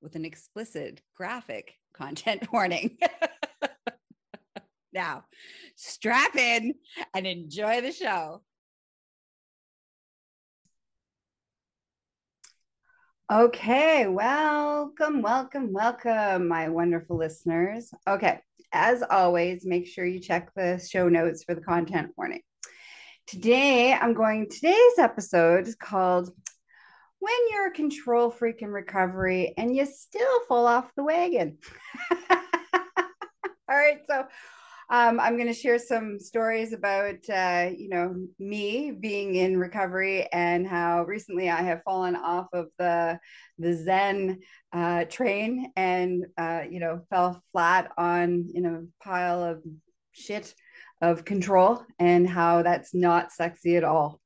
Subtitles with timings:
[0.00, 2.98] with an explicit graphic content warning.
[4.92, 5.24] now,
[5.74, 6.74] strap in
[7.14, 8.42] and enjoy the show.
[13.30, 17.90] Okay, welcome, welcome, welcome, my wonderful listeners.
[18.06, 18.38] Okay,
[18.72, 22.42] as always, make sure you check the show notes for the content warning.
[23.26, 26.30] Today, I'm going, today's episode is called
[27.18, 31.58] when you're a control freak in recovery and you still fall off the wagon.
[32.30, 34.26] All right, so
[34.88, 40.28] um, I'm going to share some stories about, uh, you know, me being in recovery
[40.32, 43.18] and how recently I have fallen off of the
[43.58, 44.40] the Zen
[44.72, 49.62] uh, train and, uh, you know, fell flat on you know pile of
[50.12, 50.54] shit
[51.02, 54.20] of control and how that's not sexy at all.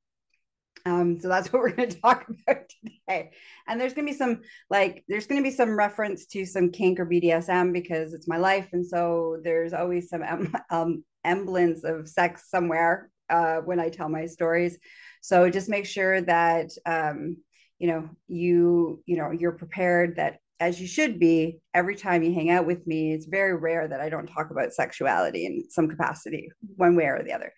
[0.86, 3.30] Um, so that's what we're going to talk about today.
[3.68, 6.70] And there's going to be some like there's going to be some reference to some
[6.70, 11.84] kink or BDSM because it's my life, and so there's always some em- um, emblance
[11.84, 14.78] of sex somewhere uh, when I tell my stories.
[15.22, 17.36] So just make sure that um,
[17.80, 22.32] you know you you know you're prepared that as you should be every time you
[22.32, 25.88] hang out with me it's very rare that i don't talk about sexuality in some
[25.88, 27.52] capacity one way or the other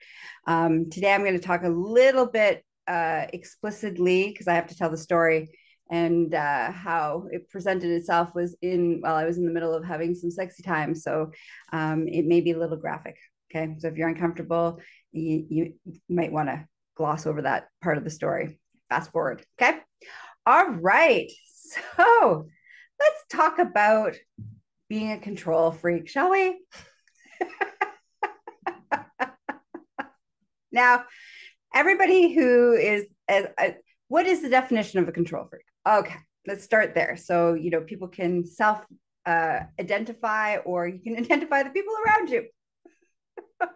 [0.46, 4.76] um, today i'm going to talk a little bit uh, explicitly because I have to
[4.76, 5.50] tell the story
[5.90, 9.84] and uh, how it presented itself was in while I was in the middle of
[9.84, 10.94] having some sexy time.
[10.94, 11.32] So
[11.72, 13.16] um, it may be a little graphic.
[13.54, 14.80] Okay, so if you're uncomfortable,
[15.12, 15.74] you, you
[16.08, 16.66] might want to
[16.96, 18.58] gloss over that part of the story.
[18.88, 19.44] Fast forward.
[19.60, 19.78] Okay.
[20.46, 21.30] All right.
[21.96, 22.46] So
[23.00, 24.14] let's talk about
[24.88, 26.60] being a control freak, shall we?
[30.70, 31.04] now,
[31.74, 33.70] everybody who is as, uh,
[34.08, 35.64] what is the definition of a control freak?
[35.88, 37.16] Okay let's start there.
[37.16, 38.84] So you know people can self
[39.26, 42.46] uh, identify or you can identify the people around you.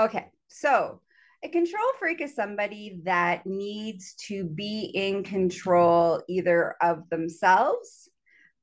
[0.00, 1.02] Okay so
[1.44, 8.08] a control freak is somebody that needs to be in control either of themselves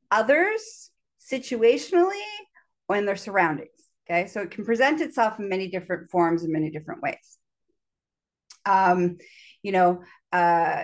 [0.09, 0.89] others
[1.21, 2.25] situationally
[2.87, 3.69] or in their surroundings.
[4.09, 7.38] Okay so it can present itself in many different forms in many different ways
[8.65, 9.17] um,
[9.61, 10.83] you know, uh,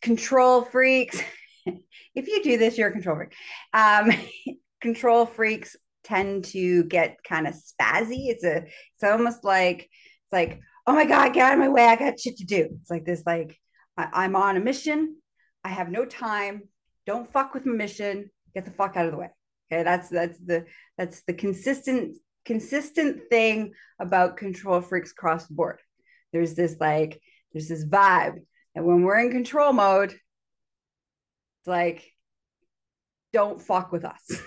[0.00, 1.20] control freaks.
[1.66, 3.34] if you do this, you're a control freak.
[3.72, 4.10] Um,
[4.80, 8.28] control freaks tend to get kind of spazzy.
[8.28, 11.84] It's a, it's almost like, it's like, oh my God, get out of my way.
[11.86, 12.68] I got shit to do.
[12.80, 13.58] It's like this, like,
[13.96, 15.16] I, I'm on a mission.
[15.64, 16.68] I have no time.
[17.06, 18.30] Don't fuck with my mission.
[18.54, 19.30] Get the fuck out of the way.
[19.72, 19.82] Okay.
[19.82, 20.66] That's, that's the,
[20.98, 25.80] that's the consistent, consistent thing about control freaks across the board
[26.34, 27.20] there's this like
[27.52, 28.42] there's this vibe.
[28.74, 32.04] And when we're in control mode it's like
[33.32, 34.22] don't fuck with us.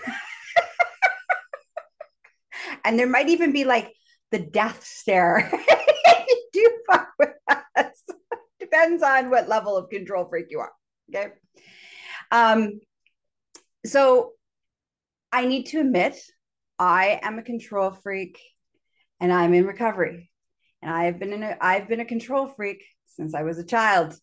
[2.84, 3.92] And there might even be like
[4.30, 5.50] the death stare.
[6.52, 7.34] Do fuck with
[7.76, 8.02] us?
[8.60, 10.72] Depends on what level of control freak you are
[11.10, 11.32] okay?
[12.30, 12.80] Um
[13.84, 14.32] so
[15.32, 16.16] i need to admit
[16.78, 18.40] i am a control freak
[19.20, 20.30] and i'm in recovery
[20.82, 24.14] and I've been in a I've been a control freak since I was a child.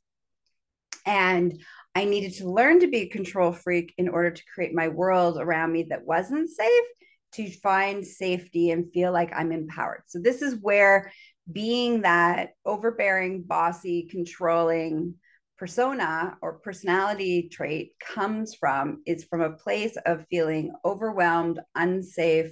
[1.06, 1.62] And
[1.94, 5.38] I needed to learn to be a control freak in order to create my world
[5.40, 6.84] around me that wasn't safe
[7.34, 10.04] to find safety and feel like I'm empowered.
[10.08, 11.12] So this is where
[11.52, 15.16] being that overbearing, bossy, controlling
[15.58, 22.52] persona or personality trait comes from is from a place of feeling overwhelmed, unsafe,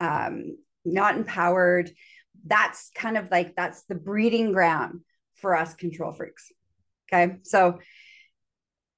[0.00, 1.90] um, not empowered,
[2.46, 5.00] that's kind of like that's the breeding ground
[5.34, 6.50] for us control freaks.
[7.12, 7.36] Okay.
[7.42, 7.78] So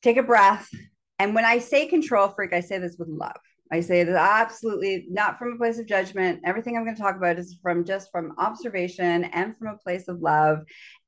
[0.03, 0.69] take a breath.
[1.19, 3.37] And when I say control freak, I say this with love.
[3.71, 6.41] I say that absolutely not from a place of judgment.
[6.45, 10.09] Everything I'm going to talk about is from just from observation and from a place
[10.09, 10.59] of love.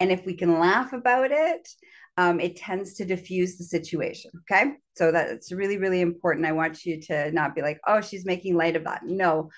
[0.00, 1.68] And if we can laugh about it,
[2.16, 4.30] um, it tends to diffuse the situation.
[4.50, 4.72] Okay.
[4.96, 6.46] So that's really, really important.
[6.46, 9.02] I want you to not be like, oh, she's making light of that.
[9.04, 9.50] No,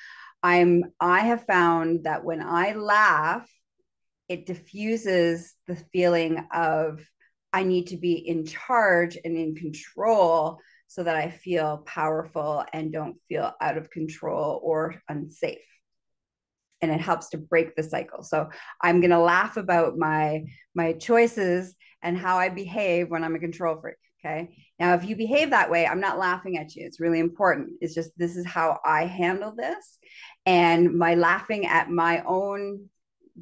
[0.47, 3.51] I'm, I have found that when I laugh,
[4.29, 7.01] it diffuses the feeling of
[7.53, 12.93] I need to be in charge and in control so that I feel powerful and
[12.93, 15.59] don't feel out of control or unsafe.
[16.81, 18.23] And it helps to break the cycle.
[18.23, 18.49] So
[18.81, 20.45] I'm going to laugh about my
[20.77, 23.97] my choices and how I behave when I'm a control freak.
[24.25, 24.66] Okay.
[24.79, 26.85] Now, if you behave that way, I'm not laughing at you.
[26.87, 27.71] It's really important.
[27.81, 29.99] It's just this is how I handle this.
[30.45, 32.89] And my laughing at my own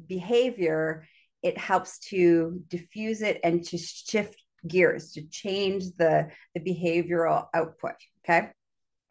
[0.07, 1.05] behavior,
[1.43, 7.95] it helps to diffuse it and to shift gears, to change the, the behavioral output.
[8.23, 8.49] Okay.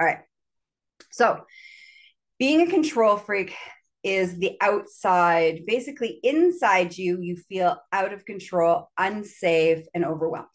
[0.00, 0.20] All right.
[1.11, 1.44] So,
[2.38, 3.55] being a control freak
[4.03, 10.49] is the outside, basically inside you, you feel out of control, unsafe, and overwhelmed.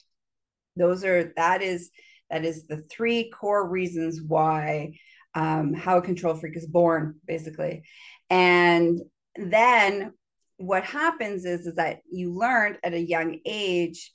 [0.76, 1.92] Those are that is
[2.30, 4.94] that is the three core reasons why
[5.36, 7.84] um, how a control freak is born, basically.
[8.30, 9.00] And
[9.36, 10.14] then
[10.58, 14.12] what happens is, is that you learned at a young age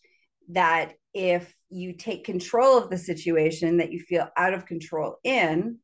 [0.51, 5.79] that if you take control of the situation that you feel out of control in,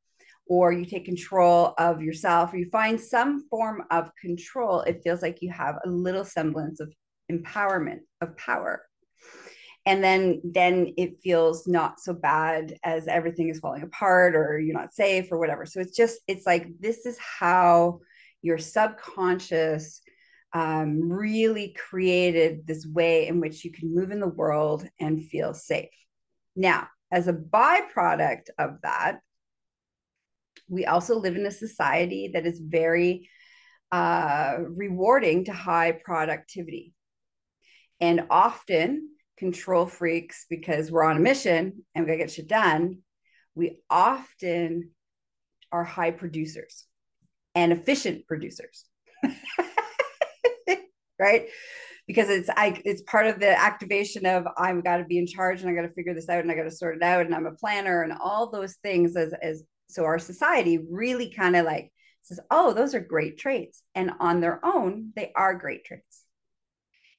[0.47, 5.23] or you take control of yourself, or you find some form of control, it feels
[5.23, 6.93] like you have a little semblance of
[7.31, 8.83] empowerment, of power.
[9.87, 14.79] And then, then it feels not so bad as everything is falling apart, or you're
[14.79, 15.65] not safe, or whatever.
[15.65, 18.01] So it's just, it's like this is how
[18.43, 20.03] your subconscious
[20.53, 25.55] um, really created this way in which you can move in the world and feel
[25.55, 25.91] safe.
[26.57, 29.21] Now, as a byproduct of that,
[30.69, 33.29] we also live in a society that is very
[33.91, 36.93] uh, rewarding to high productivity.
[38.01, 39.10] And often,
[39.41, 42.99] control freaks, because we're on a mission and we gotta get shit done,
[43.57, 44.91] we often
[45.73, 46.87] are high producers
[47.55, 48.85] and efficient producers.
[51.19, 51.49] right?
[52.07, 55.63] Because it's I it's part of the activation of I've got to be in charge
[55.63, 57.35] and I got to figure this out and I got to sort it out and
[57.35, 61.65] I'm a planner and all those things as as so our society really kind of
[61.65, 61.91] like
[62.23, 63.83] says, oh, those are great traits.
[63.95, 66.25] And on their own, they are great traits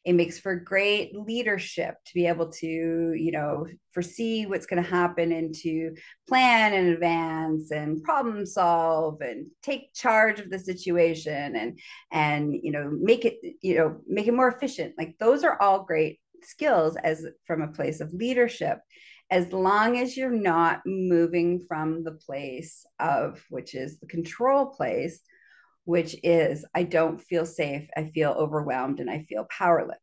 [0.04, 4.90] it makes for great leadership to be able to you know foresee what's going to
[4.90, 5.94] happen and to
[6.28, 11.80] plan in advance and problem solve and take charge of the situation and
[12.12, 14.94] and you know make it you know make it more efficient.
[14.98, 18.80] Like those are all great skills as from a place of leadership
[19.30, 25.22] as long as you're not moving from the place of which is the control place
[25.86, 29.98] which is I don't feel safe, I feel overwhelmed, and I feel powerless.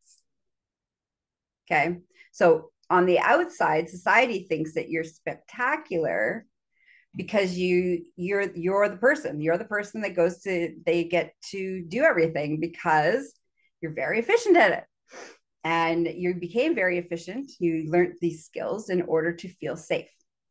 [1.70, 1.98] Okay.
[2.32, 6.46] So on the outside, society thinks that you're spectacular
[7.14, 9.40] because you you're you're the person.
[9.40, 13.32] You're the person that goes to they get to do everything because
[13.80, 14.84] you're very efficient at it.
[15.64, 17.50] And you became very efficient.
[17.58, 20.10] You learned these skills in order to feel safe.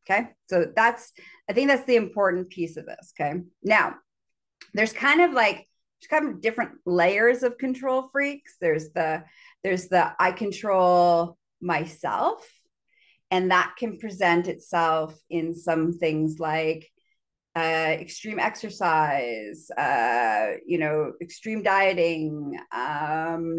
[0.09, 0.29] Okay?
[0.47, 1.11] So that's
[1.49, 3.13] i think that's the important piece of this.
[3.19, 3.41] Okay?
[3.63, 3.95] Now
[4.73, 5.67] there's kind of like
[6.09, 8.55] kind of different layers of control freaks.
[8.61, 9.23] There's the
[9.63, 12.47] there's the I control myself,
[13.31, 16.89] and that can present itself in some things like
[17.55, 23.55] uh, extreme exercise, uh, you know, extreme dieting, um,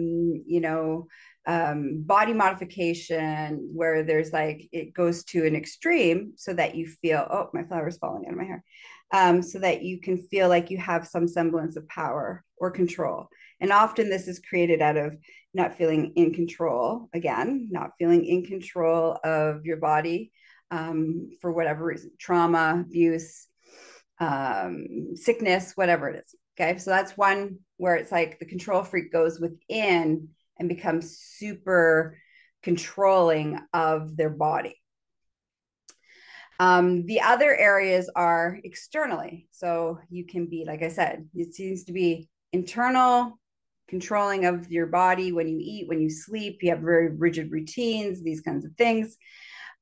[0.47, 1.09] you know,
[1.47, 7.27] um, body modification, where there's like it goes to an extreme so that you feel,
[7.29, 8.63] oh, my flower's falling out of my hair
[9.13, 13.29] um, so that you can feel like you have some semblance of power or control.
[13.61, 15.17] And often this is created out of
[15.55, 20.31] not feeling in control, again, not feeling in control of your body
[20.71, 23.47] um, for whatever reason trauma, abuse,
[24.21, 26.35] um, sickness, whatever it is.
[26.59, 26.79] Okay.
[26.79, 32.19] So that's one where it's like the control freak goes within and becomes super
[32.63, 34.81] controlling of their body.
[36.61, 39.49] Um, the other areas are externally.
[39.53, 43.39] So you can be, like I said, it seems to be internal
[43.89, 48.23] controlling of your body when you eat, when you sleep, you have very rigid routines,
[48.23, 49.17] these kinds of things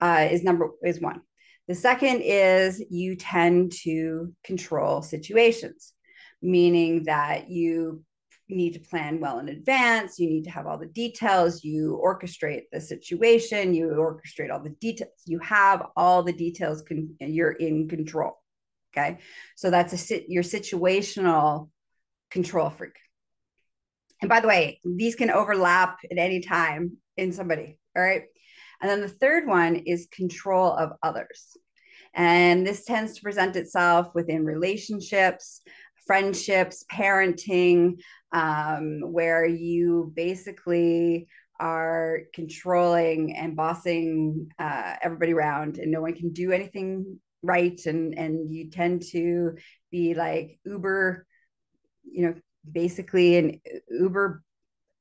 [0.01, 1.21] uh, is number is one.
[1.69, 5.93] The second is you tend to control situations,
[6.41, 8.05] meaning that you
[8.47, 12.01] you need to plan well in advance you need to have all the details you
[12.05, 17.53] orchestrate the situation you orchestrate all the details you have all the details con- you're
[17.53, 18.39] in control
[18.97, 19.19] Okay.
[19.57, 21.69] So that's a sit your situational
[22.31, 22.97] control freak.
[24.23, 27.79] And by the way, these can overlap at any time in somebody.
[27.95, 28.23] All right.
[28.81, 31.57] And then the third one is control of others.
[32.15, 35.61] And this tends to present itself within relationships,
[36.07, 38.01] friendships, parenting,
[38.33, 41.29] um, where you basically
[41.59, 47.81] are controlling and bossing uh, everybody around, and no one can do anything right.
[47.87, 49.57] And and you tend to
[49.91, 51.27] be like uber,
[52.05, 52.35] you know,
[52.71, 54.43] basically an uber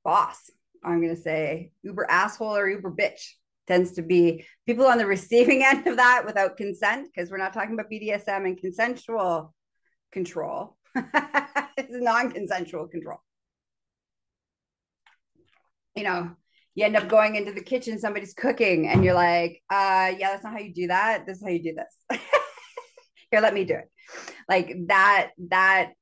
[0.03, 0.49] boss.
[0.83, 3.31] I'm going to say uber asshole or uber bitch
[3.67, 7.53] tends to be people on the receiving end of that without consent because we're not
[7.53, 9.53] talking about BDSM and consensual
[10.11, 10.77] control.
[11.77, 13.19] it's non-consensual control.
[15.95, 16.31] You know,
[16.75, 20.43] you end up going into the kitchen, somebody's cooking, and you're like, uh, yeah, that's
[20.43, 21.25] not how you do that.
[21.25, 22.19] This is how you do this.
[23.31, 23.89] Here, let me do it.
[24.47, 25.93] Like that, that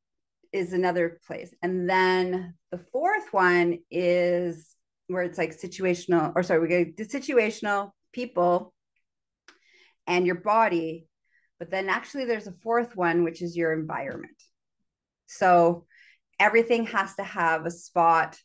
[0.52, 1.54] is another place.
[1.62, 4.76] And then the fourth one is
[5.08, 8.74] where it's like situational, or sorry, we get the situational people
[10.08, 11.08] and your body.
[11.60, 14.36] But then actually, there's a fourth one, which is your environment.
[15.38, 15.86] So
[16.40, 18.38] everything has to have a spot,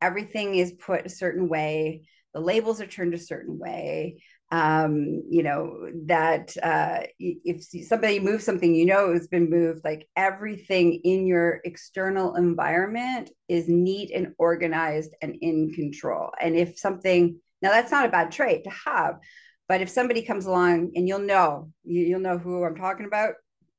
[0.00, 4.22] everything is put a certain way, the labels are turned a certain way.
[4.50, 10.06] Um, you know, that uh, if somebody moves something, you know it's been moved, like
[10.14, 16.30] everything in your external environment is neat and organized and in control.
[16.40, 19.16] And if something, now that's not a bad trait to have,
[19.68, 23.34] but if somebody comes along and you'll know, you'll know who I'm talking about,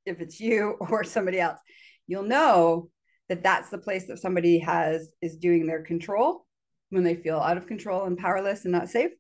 [0.06, 1.60] if it's you or somebody else,
[2.08, 2.90] you'll know
[3.30, 6.46] that that's the place that somebody has is doing their control
[6.90, 9.12] when they feel out of control and powerless and not safe.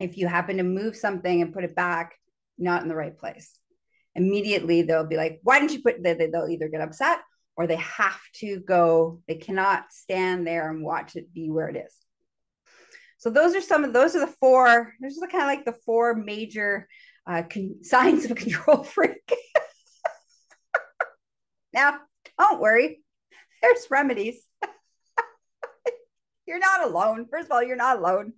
[0.00, 2.14] If you happen to move something and put it back
[2.58, 3.56] not in the right place.
[4.14, 7.20] Immediately they'll be like why didn't you put they, they'll either get upset
[7.56, 11.76] or they have to go they cannot stand there and watch it be where it
[11.76, 11.94] is.
[13.18, 15.80] So those are some of those are the four those are kind of like the
[15.84, 16.88] four major
[17.26, 19.32] uh, con- signs of a control freak
[21.72, 21.98] now
[22.38, 23.00] don't worry
[23.62, 24.46] there's remedies
[26.46, 28.32] you're not alone first of all you're not alone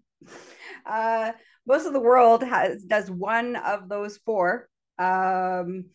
[0.86, 1.32] uh,
[1.66, 4.68] most of the world has does one of those four
[4.98, 5.86] um,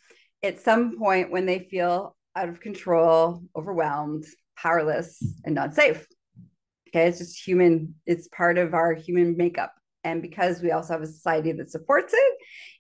[0.44, 4.26] at some point when they feel out of control, overwhelmed,
[4.58, 6.06] powerless, and not safe.
[6.90, 7.96] Okay, it's just human.
[8.06, 9.74] It's part of our human makeup.
[10.04, 12.34] And because we also have a society that supports it,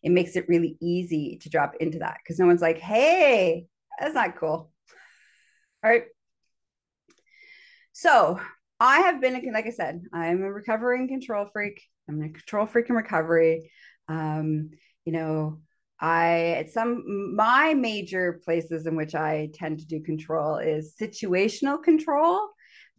[0.04, 3.66] it makes it really easy to drop into that because no one's like, hey,
[4.00, 4.72] that's not cool.
[5.84, 6.06] All right.
[7.94, 8.40] So
[8.80, 11.82] I have been, like I said, I'm a recovering control freak.
[12.10, 13.72] I'm a control freak in recovery.
[14.08, 14.72] Um,
[15.06, 15.62] you know,
[16.00, 21.82] I at some my major places in which I tend to do control is situational
[21.82, 22.50] control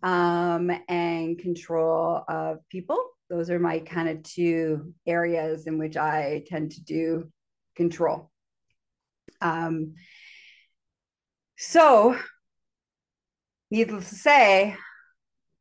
[0.02, 2.98] um, and control of people.
[3.28, 7.30] Those are my kind of two areas in which I tend to do
[7.74, 8.30] control.
[9.42, 9.94] Um,
[11.56, 12.16] so,
[13.70, 14.76] needless to say,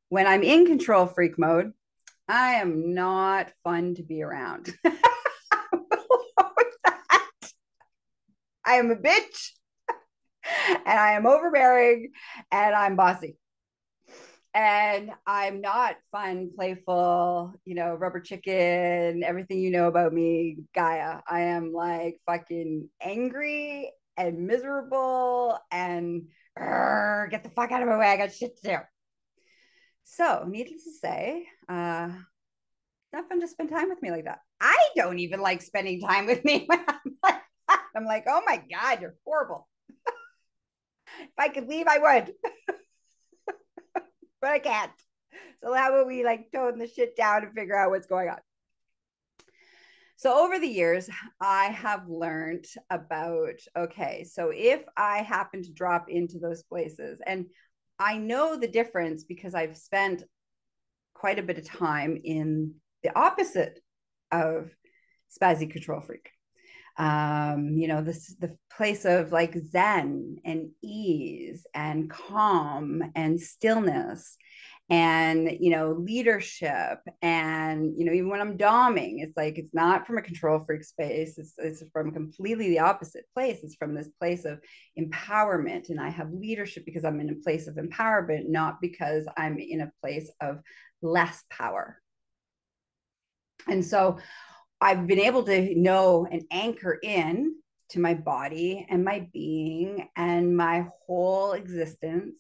[0.10, 1.74] when I'm in control freak mode,
[2.28, 4.74] I am not fun to be around.
[8.66, 9.52] I am a bitch
[10.86, 12.12] and I am overbearing
[12.52, 13.38] and I'm bossy.
[14.54, 21.20] And I'm not fun, playful, you know, rubber chicken, everything you know about me, Gaia.
[21.30, 26.24] I am like fucking angry and miserable and
[26.58, 28.08] get the fuck out of my way.
[28.08, 28.78] I got shit to do.
[30.04, 32.10] So, needless to say, uh,
[33.12, 34.40] not fun to spend time with me like that.
[34.62, 36.68] I don't even like spending time with me.
[36.70, 37.42] I'm, like,
[37.96, 39.68] I'm like, oh my God, you're horrible.
[41.20, 42.34] if I could leave, I would.
[44.42, 44.92] but I can't.
[45.64, 48.38] So how about we like tone the shit down and figure out what's going on?
[50.18, 51.10] So over the years,
[51.42, 57.48] I have learned about okay, so if I happen to drop into those places, and
[58.00, 60.24] I know the difference because I've spent
[61.14, 63.80] quite a bit of time in the opposite
[64.32, 64.72] of
[65.30, 66.30] spazzy control freak.
[66.98, 74.38] Um, you know, this the place of like zen and ease and calm and stillness
[74.90, 80.06] and you know leadership and you know even when i'm doming it's like it's not
[80.06, 83.60] from a control freak space it's, it's from completely the opposite place.
[83.64, 84.60] It's from this place of
[85.00, 89.58] empowerment and i have leadership because i'm in a place of empowerment not because i'm
[89.58, 90.60] in a place of
[91.02, 92.00] less power.
[93.68, 94.20] And so
[94.80, 97.56] i've been able to know and anchor in
[97.90, 102.40] to my body and my being and my whole existence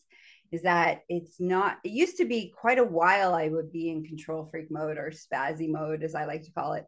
[0.51, 4.03] is that it's not it used to be quite a while i would be in
[4.03, 6.85] control freak mode or spazzy mode as i like to call it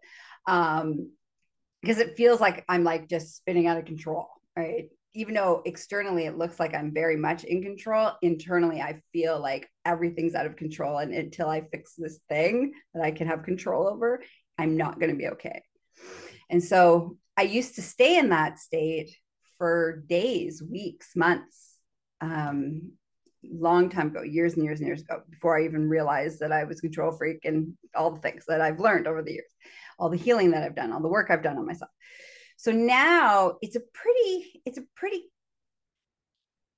[0.48, 1.12] um
[1.82, 4.90] because it feels like i'm like just spinning out of control right?
[5.14, 9.68] Even though externally it looks like i'm very much in control internally i feel like
[9.86, 13.88] everything's out of control and until i fix this thing that i can have control
[13.88, 14.22] over
[14.58, 15.64] i'm not going to be okay.
[16.50, 19.16] And so i used to stay in that state
[19.58, 21.78] for days weeks months
[22.22, 22.94] um,
[23.44, 26.64] long time ago, years and years and years ago, before I even realized that I
[26.64, 29.46] was control freak and all the things that I've learned over the years,
[30.00, 31.92] all the healing that I've done, all the work I've done on myself.
[32.58, 35.24] So now it's a pretty, it's a pretty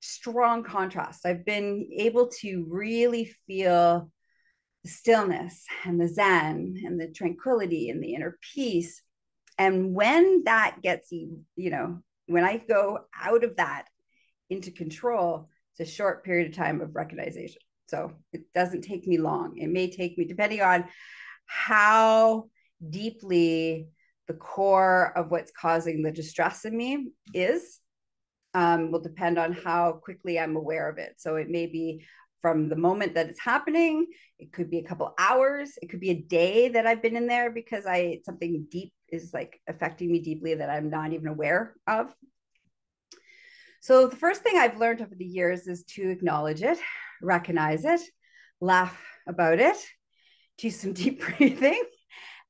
[0.02, 1.26] strong contrast.
[1.26, 4.12] I've been able to really feel
[4.84, 9.02] the stillness and the zen and the tranquility and the inner peace.
[9.58, 13.86] And when that gets you, you know, when I go out of that
[14.50, 17.54] into control, it's a short period of time of recognition.
[17.88, 19.58] So it doesn't take me long.
[19.58, 20.86] It may take me, depending on
[21.46, 22.46] how
[22.88, 23.88] deeply
[24.28, 27.80] the core of what's causing the distress in me is,
[28.54, 31.16] um, will depend on how quickly I'm aware of it.
[31.18, 32.06] So it may be
[32.42, 34.06] from the moment that it's happening.
[34.38, 35.72] It could be a couple hours.
[35.82, 39.34] It could be a day that I've been in there because I something deep is
[39.34, 42.14] like affecting me deeply that I'm not even aware of.
[43.82, 46.78] So the first thing I've learned over the years is to acknowledge it,
[47.22, 48.02] recognize it,
[48.60, 49.78] laugh about it,
[50.58, 51.82] do some deep breathing,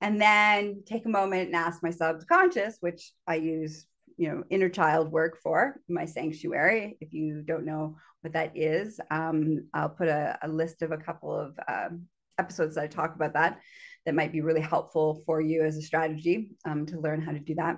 [0.02, 3.86] and then take a moment and ask my subconscious, which I use,
[4.18, 6.98] you know, inner child work for my sanctuary.
[7.00, 10.98] If you don't know what that is, um, I'll put a, a, list of a
[10.98, 12.08] couple of um,
[12.38, 13.60] episodes that I talk about that
[14.06, 17.40] that might be really helpful for you as a strategy um, to learn how to
[17.40, 17.78] do that.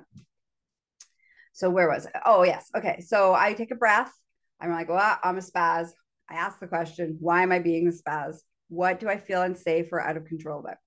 [1.54, 2.14] So where was it?
[2.26, 2.70] Oh, yes.
[2.76, 3.02] Okay.
[3.02, 4.12] So I take a breath.
[4.60, 5.90] I'm like, well, I'm a spaz.
[6.30, 8.38] I ask the question, why am I being a spaz?
[8.70, 10.78] What do I feel unsafe or out of control about?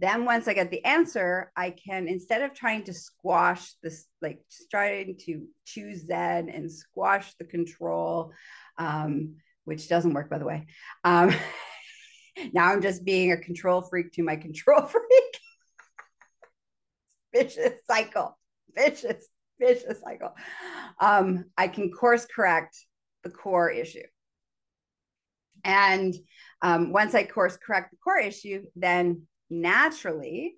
[0.00, 4.40] Then once I get the answer, I can instead of trying to squash this, like
[4.70, 8.32] trying to choose Zen and squash the control,
[8.78, 10.66] um, which doesn't work by the way.
[11.04, 11.34] Um,
[12.54, 15.40] now I'm just being a control freak to my control freak.
[17.34, 18.39] Vicious cycle
[18.76, 19.26] vicious,
[19.58, 20.34] vicious cycle.
[21.00, 22.76] Um, I can course correct
[23.24, 24.06] the core issue.
[25.64, 26.14] And
[26.62, 30.56] um, once I course correct the core issue, then naturally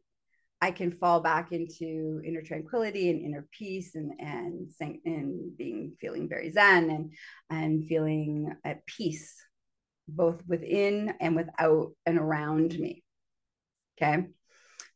[0.60, 4.70] I can fall back into inner tranquility and inner peace and and
[5.04, 7.12] and being feeling very zen and
[7.50, 9.34] and feeling at peace
[10.06, 13.02] both within and without and around me.
[14.00, 14.26] Okay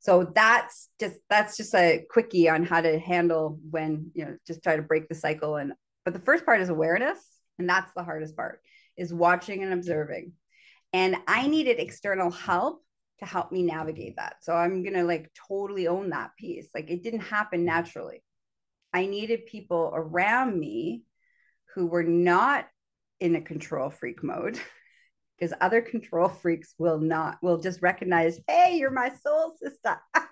[0.06, 4.62] so that's just that's just a quickie on how to handle when you know just
[4.62, 5.56] try to break the cycle.
[5.56, 5.72] And
[6.04, 7.18] but the first part is awareness
[7.58, 8.60] and that's the hardest part
[8.96, 10.30] is watching and observing.
[10.92, 12.84] And i needed external help
[13.18, 14.36] to help me navigate that.
[14.42, 16.68] So i'm gonna like totally own that piece.
[16.72, 18.22] Like it didn't happen naturally.
[18.92, 21.02] I needed people around me
[21.74, 22.68] who were not
[23.18, 24.60] in a control freak mode
[25.38, 29.98] because other control freaks will not will just recognize hey you're my soul sister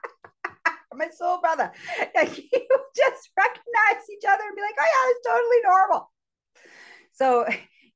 [0.96, 1.72] my soul brother.
[2.14, 2.44] Like you
[2.96, 6.10] just recognize each other and be like oh yeah it's totally normal.
[7.12, 7.46] So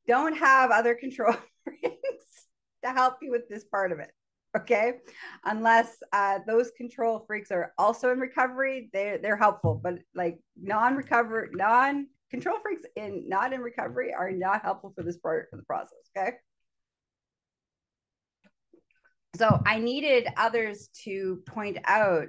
[0.07, 2.47] don't have other control freaks
[2.85, 4.11] to help you with this part of it
[4.57, 4.95] okay?
[5.45, 11.51] Unless uh, those control freaks are also in recovery they're, they're helpful but like non-recover
[11.53, 15.65] non control freaks in not in recovery are not helpful for this part of the
[15.65, 16.33] process okay
[19.37, 22.29] so I needed others to point out,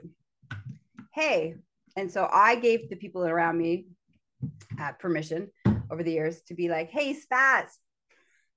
[1.13, 1.55] hey,
[1.95, 3.88] and so I gave the people around me
[4.79, 5.49] uh, permission
[5.91, 7.67] over the years to be like, hey, Spaz.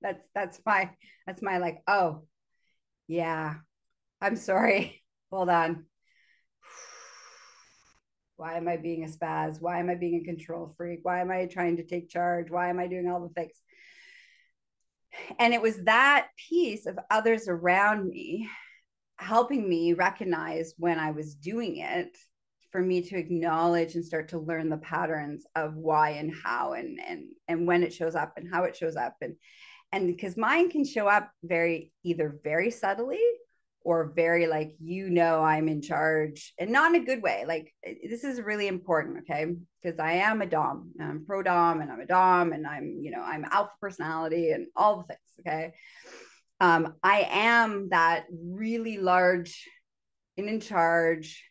[0.01, 0.89] That's that's my
[1.25, 2.23] that's my like, oh,
[3.07, 3.55] yeah,
[4.21, 5.01] I'm sorry.
[5.31, 5.85] Hold on.
[8.35, 9.61] Why am I being a spaz?
[9.61, 10.99] Why am I being a control freak?
[11.03, 12.51] Why am I trying to take charge?
[12.51, 13.53] Why am I doing all the things?
[15.39, 18.49] And it was that piece of others around me
[19.17, 22.17] helping me recognize when I was doing it
[22.71, 26.99] for me to acknowledge and start to learn the patterns of why and how and
[27.07, 29.15] and and when it shows up and how it shows up.
[29.21, 29.35] And
[29.91, 33.21] and because mine can show up very either very subtly
[33.83, 37.73] or very like you know i'm in charge and not in a good way like
[38.03, 41.99] this is really important okay because i am a dom i'm pro dom and i'm
[41.99, 45.73] a dom and i'm you know i'm alpha personality and all the things okay
[46.59, 49.67] um, i am that really large
[50.37, 51.43] and in charge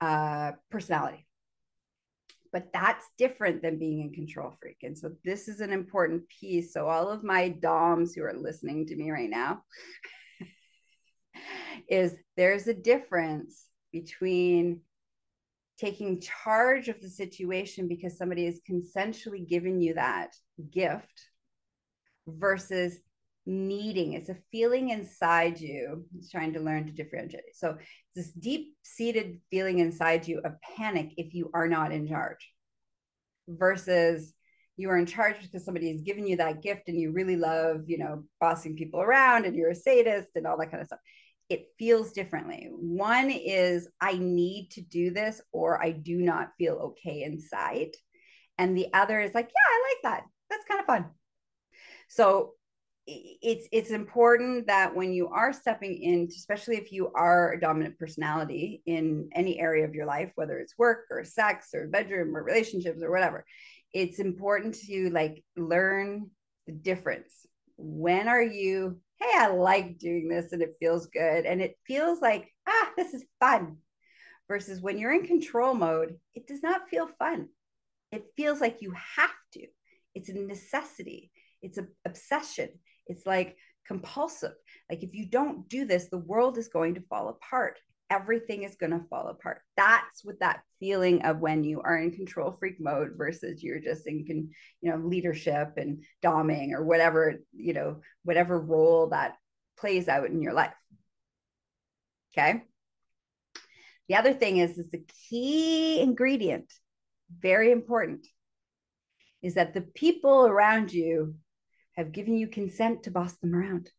[0.00, 1.26] uh, personality
[2.52, 4.76] but that's different than being a control freak.
[4.82, 6.74] And so this is an important piece.
[6.74, 9.62] So all of my DOMs who are listening to me right now
[11.88, 14.80] is there's a difference between
[15.78, 20.34] taking charge of the situation because somebody has consensually given you that
[20.70, 21.26] gift
[22.26, 22.98] versus
[23.46, 24.12] needing.
[24.12, 26.04] It's a feeling inside you.
[26.16, 27.56] It's trying to learn to differentiate.
[27.56, 27.76] So
[28.14, 32.52] this deep seated feeling inside you of panic if you are not in charge
[33.48, 34.32] versus
[34.76, 37.82] you are in charge because somebody has given you that gift and you really love
[37.86, 41.00] you know bossing people around and you're a sadist and all that kind of stuff
[41.48, 42.68] it feels differently.
[42.72, 47.90] One is i need to do this or i do not feel okay inside
[48.58, 50.26] and the other is like yeah i like that.
[50.50, 51.06] That's kind of fun.
[52.08, 52.52] So
[53.06, 57.98] it's it's important that when you are stepping in, especially if you are a dominant
[57.98, 62.44] personality in any area of your life whether it's work or sex or bedroom or
[62.44, 63.44] relationships or whatever
[63.92, 66.30] it's important to like learn
[66.66, 67.46] the difference.
[67.76, 72.20] When are you hey i like doing this and it feels good and it feels
[72.20, 73.76] like ah this is fun.
[74.48, 77.48] Versus when you're in control mode it does not feel fun.
[78.10, 79.66] It feels like you have to.
[80.14, 81.30] It's a necessity.
[81.62, 82.68] It's an obsession.
[83.06, 83.56] It's like
[83.86, 84.52] compulsive.
[84.90, 87.78] Like if you don't do this, the world is going to fall apart.
[88.12, 89.62] Everything is going to fall apart.
[89.74, 94.06] That's what that feeling of when you are in control freak mode versus you're just
[94.06, 94.50] in,
[94.82, 99.36] you know, leadership and doming or whatever, you know, whatever role that
[99.78, 100.74] plays out in your life.
[102.32, 102.64] Okay.
[104.08, 106.70] The other thing is, is the key ingredient,
[107.40, 108.26] very important,
[109.40, 111.36] is that the people around you
[111.96, 113.90] have given you consent to boss them around.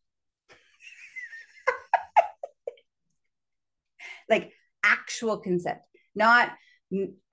[4.28, 5.78] Like actual consent,
[6.14, 6.52] not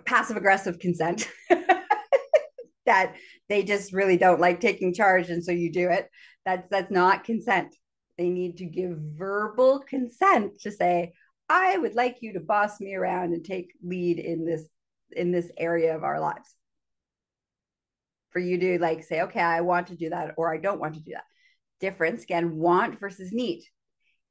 [0.06, 1.30] passive aggressive consent
[2.86, 3.16] that
[3.50, 6.10] they just really don't like taking charge and so you do it.
[6.46, 7.76] That's that's not consent.
[8.18, 11.14] They need to give verbal consent to say,
[11.50, 14.68] I would like you to boss me around and take lead in this
[15.12, 16.56] in this area of our lives
[18.32, 20.96] for you to like say, okay, I want to do that or I don't want
[20.96, 21.26] to do that.
[21.80, 23.64] Difference again, want versus need.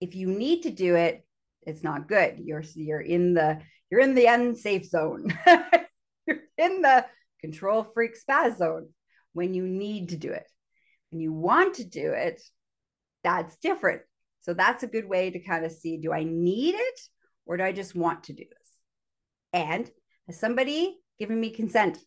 [0.00, 1.26] If you need to do it,
[1.62, 2.38] it's not good.
[2.38, 5.36] You're you're in the you're in the unsafe zone.
[6.26, 7.06] you're in the
[7.40, 8.88] control freak spaz zone
[9.32, 10.46] when you need to do it.
[11.10, 12.40] When you want to do it,
[13.24, 14.02] that's different.
[14.42, 17.00] So that's a good way to kind of see do I need it
[17.46, 18.68] or do I just want to do this?
[19.52, 19.90] And
[20.26, 21.98] has somebody given me consent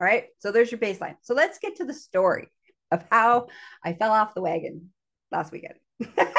[0.00, 0.26] all right.
[0.38, 1.16] So there's your baseline.
[1.22, 2.48] So let's get to the story
[2.92, 3.48] of how
[3.84, 4.90] I fell off the wagon
[5.32, 5.74] last weekend.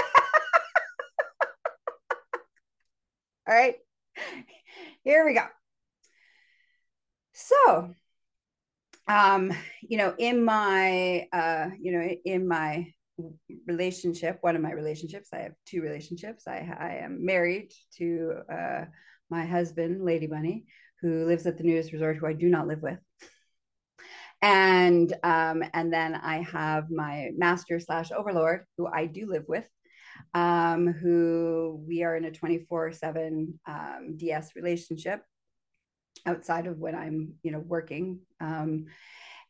[3.49, 3.77] All right.
[5.03, 5.41] Here we go.
[7.33, 7.95] So,
[9.07, 12.93] um, you know, in my, uh, you know, in my
[13.65, 16.43] relationship, one of my relationships, I have two relationships.
[16.47, 18.85] I, I am married to uh,
[19.31, 20.65] my husband, Lady Bunny,
[21.01, 22.99] who lives at the nudist resort, who I do not live with
[24.41, 29.67] and um, and then I have my master slash overlord who I do live with,
[30.33, 35.23] um, who we are in a twenty four seven um, DS relationship
[36.25, 38.85] outside of when I'm you know working, um,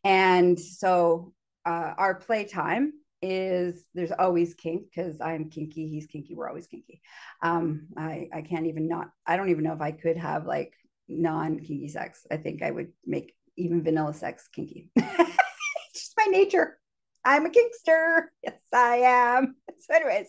[0.03, 1.33] and so
[1.65, 7.01] uh, our playtime is there's always kink because I'm kinky, he's kinky, we're always kinky.
[7.41, 10.73] Um, I I can't even not I don't even know if I could have like
[11.07, 12.25] non kinky sex.
[12.31, 14.91] I think I would make even vanilla sex kinky.
[14.95, 16.77] it's just my nature.
[17.25, 18.23] I'm a kinkster.
[18.43, 19.55] Yes, I am.
[19.81, 20.27] So, anyways,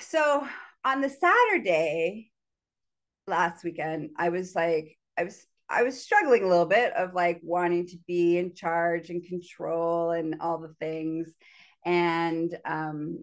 [0.00, 0.46] so
[0.84, 2.30] on the Saturday
[3.26, 7.40] last weekend, I was like, I was I was struggling a little bit of like
[7.42, 11.34] wanting to be in charge and control and all the things.
[11.84, 13.18] And um,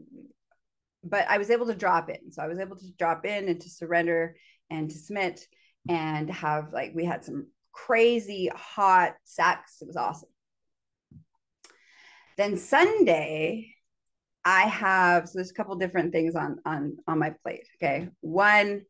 [1.03, 2.31] but I was able to drop in.
[2.31, 4.35] So I was able to drop in and to surrender
[4.69, 5.47] and to submit
[5.89, 9.77] and have like we had some crazy hot sex.
[9.81, 10.29] It was awesome.
[12.37, 13.74] Then Sunday,
[14.45, 17.67] I have so there's a couple different things on on on my plate.
[17.81, 18.83] Okay, one,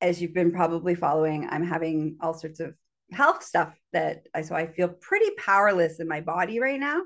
[0.00, 2.74] as you've been probably following, I'm having all sorts of
[3.12, 7.00] health stuff that I so I feel pretty powerless in my body right now.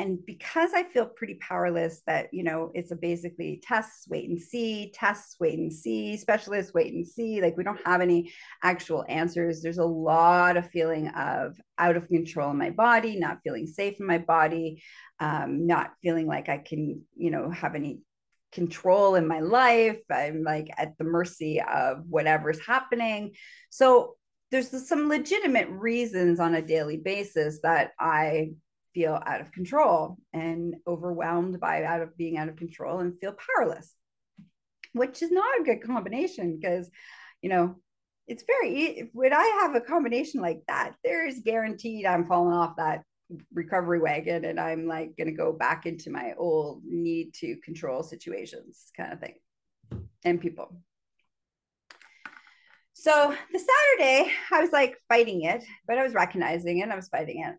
[0.00, 4.40] And because I feel pretty powerless, that, you know, it's a basically tests, wait and
[4.40, 7.42] see, tests, wait and see, specialists, wait and see.
[7.42, 8.32] Like we don't have any
[8.62, 9.60] actual answers.
[9.60, 14.00] There's a lot of feeling of out of control in my body, not feeling safe
[14.00, 14.82] in my body,
[15.18, 18.00] um, not feeling like I can, you know, have any
[18.52, 20.00] control in my life.
[20.10, 23.32] I'm like at the mercy of whatever's happening.
[23.68, 24.16] So
[24.50, 28.52] there's some legitimate reasons on a daily basis that I
[28.94, 33.34] feel out of control and overwhelmed by out of being out of control and feel
[33.34, 33.94] powerless,
[34.92, 36.90] which is not a good combination because,
[37.42, 37.76] you know,
[38.26, 43.02] it's very when I have a combination like that, there's guaranteed I'm falling off that
[43.52, 48.02] recovery wagon and I'm like going to go back into my old need to control
[48.02, 49.34] situations kind of thing
[50.24, 50.76] and people.
[52.92, 56.82] So the Saturday, I was like fighting it, but I was recognizing it.
[56.82, 57.54] And I was fighting it.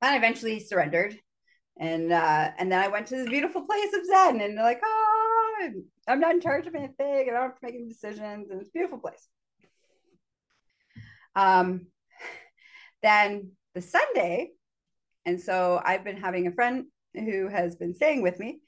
[0.00, 1.18] And I eventually surrendered.
[1.80, 5.70] And uh, and then I went to this beautiful place of Zen and like, oh,
[6.08, 8.50] I'm not in charge of anything and I don't have to make any decisions.
[8.50, 9.28] And it's a beautiful place.
[11.36, 11.86] Um,
[13.02, 14.50] then the Sunday,
[15.24, 18.60] and so I've been having a friend who has been staying with me,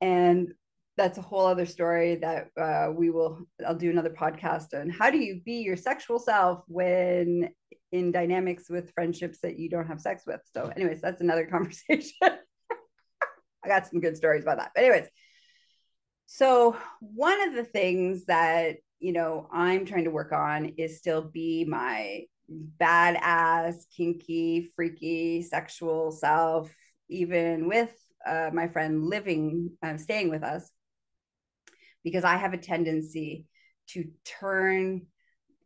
[0.00, 0.52] and
[0.96, 4.90] that's a whole other story that uh, we will i'll do another podcast on.
[4.90, 7.50] How do you be your sexual self when
[7.92, 10.40] in dynamics with friendships that you don't have sex with?
[10.54, 12.12] So anyways that's another conversation.
[12.22, 14.72] I got some good stories about that.
[14.74, 15.08] But anyways
[16.26, 21.20] so one of the things that you know i'm trying to work on is still
[21.20, 22.22] be my
[22.80, 26.74] badass kinky freaky sexual self
[27.10, 27.94] even with
[28.26, 30.70] uh, my friend living uh, staying with us
[32.04, 33.46] because I have a tendency
[33.88, 35.02] to turn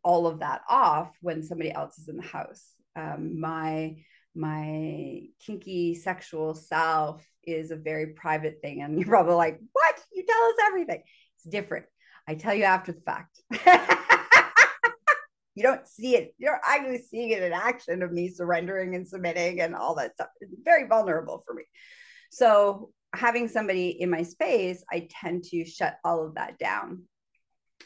[0.03, 2.63] all of that off when somebody else is in the house.
[2.95, 3.97] Um, my
[4.35, 9.99] my kinky sexual self is a very private thing, and you're probably like, "What?
[10.13, 11.03] You tell us everything."
[11.35, 11.85] It's different.
[12.27, 13.41] I tell you after the fact.
[15.55, 16.35] you don't see it.
[16.37, 20.27] You're actually seeing it in action of me surrendering and submitting and all that stuff.
[20.41, 21.63] It's very vulnerable for me.
[22.29, 27.03] So having somebody in my space, I tend to shut all of that down.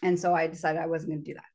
[0.04, 1.46] And so I decided I wasn't going to do that.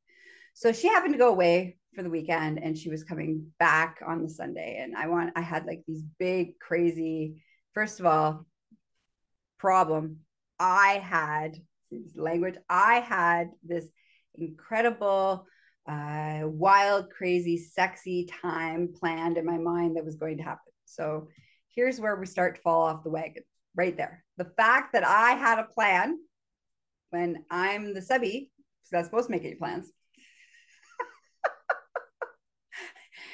[0.54, 4.22] So she happened to go away for the weekend and she was coming back on
[4.22, 4.78] the Sunday.
[4.80, 7.42] And I want, I had like these big, crazy,
[7.74, 8.46] first of all,
[9.58, 10.20] problem.
[10.58, 11.56] I had
[12.14, 13.86] language, I had this
[14.34, 15.46] incredible,
[15.88, 20.72] uh, wild, crazy, sexy time planned in my mind that was going to happen.
[20.84, 21.28] So
[21.74, 23.42] here's where we start to fall off the wagon
[23.76, 24.24] right there.
[24.38, 26.18] The fact that I had a plan
[27.10, 28.50] when I'm the subby,
[28.82, 29.86] because that's supposed to make any plans.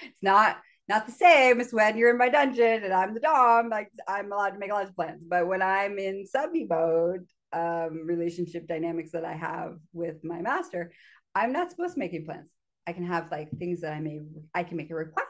[0.03, 3.69] it's not not the same as when you're in my dungeon and I'm the dom.
[3.69, 5.23] Like I'm allowed to make a lot of plans.
[5.27, 10.93] But when I'm in subby mode, um, relationship dynamics that I have with my master,
[11.35, 12.51] I'm not supposed to make any plans.
[12.87, 14.21] I can have like things that I may
[14.55, 15.29] I can make a request.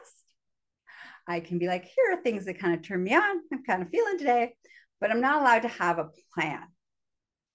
[1.27, 3.39] I can be like, here are things that kind of turn me on.
[3.53, 4.55] I'm kind of feeling today
[5.03, 6.61] but I'm not allowed to have a plan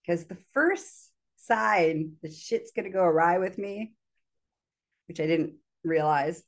[0.02, 3.94] because the first sign that shit's going to go awry with me,
[5.06, 6.42] which I didn't realize,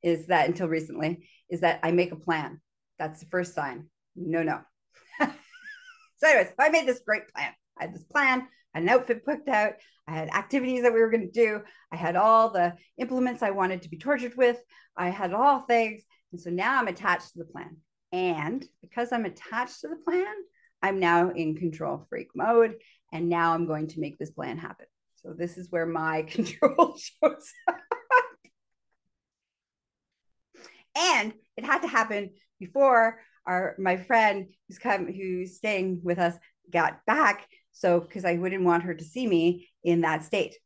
[0.00, 2.60] is that until recently, is that I make a plan.
[3.00, 3.88] That's the first sign.
[4.14, 4.60] No, no.
[5.20, 5.28] so,
[6.28, 7.50] anyways, I made this great plan.
[7.76, 8.46] I had this plan,
[8.76, 9.72] I had an outfit picked out,
[10.06, 13.50] I had activities that we were going to do, I had all the implements I
[13.50, 14.58] wanted to be tortured with,
[14.96, 16.02] I had all things.
[16.30, 17.78] And so now I'm attached to the plan.
[18.12, 20.34] And because I'm attached to the plan,
[20.82, 22.76] I'm now in control freak mode.
[23.12, 24.86] And now I'm going to make this plan happen.
[25.16, 27.76] So this is where my control shows up.
[30.96, 36.34] and it had to happen before our my friend who's come who's staying with us
[36.70, 37.46] got back.
[37.72, 40.56] So because I wouldn't want her to see me in that state.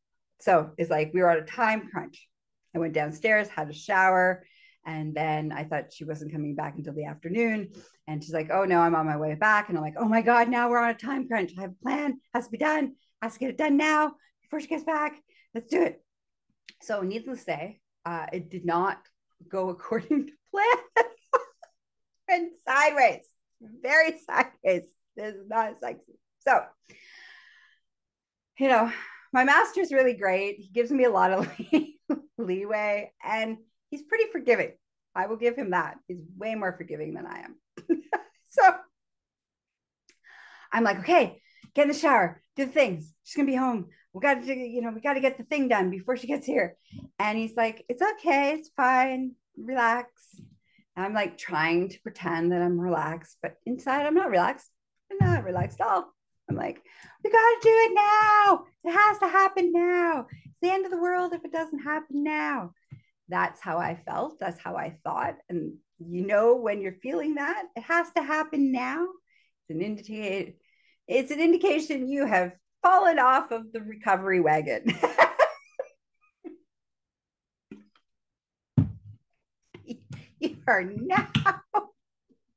[0.41, 2.27] So it's like we were at a time crunch.
[2.75, 4.45] I went downstairs, had a shower,
[4.85, 7.71] and then I thought she wasn't coming back until the afternoon.
[8.09, 9.69] And she's like, oh no, I'm on my way back.
[9.69, 11.53] And I'm like, oh my God, now we're on a time crunch.
[11.57, 14.61] I have a plan, has to be done, has to get it done now before
[14.61, 15.21] she gets back.
[15.55, 16.03] Let's do it.
[16.81, 18.99] So, needless to say, uh, it did not
[19.49, 21.07] go according to plan
[22.29, 23.25] and sideways,
[23.61, 24.89] very sideways.
[25.17, 26.19] This is not sexy.
[26.41, 26.61] So,
[28.59, 28.91] you know,
[29.33, 30.57] my master's really great.
[30.57, 31.51] He gives me a lot of
[32.39, 33.59] leeway and
[33.93, 34.73] he's pretty forgiving.
[35.15, 35.99] I will give him that.
[36.09, 37.57] He's way more forgiving than I am.
[38.49, 38.63] so
[40.73, 41.41] I'm like, okay,
[41.75, 43.13] get in the shower, do the things.
[43.23, 43.87] She's gonna be home.
[44.15, 46.45] We got to, you know, we got to get the thing done before she gets
[46.45, 46.77] here.
[47.19, 50.11] And he's like, it's okay, it's fine, relax.
[50.97, 54.69] And I'm like trying to pretend that I'm relaxed, but inside I'm not relaxed.
[55.11, 56.13] I'm not relaxed at all.
[56.49, 56.83] I'm like,
[57.25, 58.65] we got to do it now.
[58.85, 60.27] It has to happen now.
[60.45, 62.73] It's the end of the world if it doesn't happen now
[63.33, 64.39] that's how I felt.
[64.39, 65.37] That's how I thought.
[65.49, 69.07] And you know, when you're feeling that, it has to happen now.
[69.69, 70.57] It's an indicate
[71.09, 74.85] it's an indication you have fallen off of the recovery wagon.
[80.41, 81.29] you are now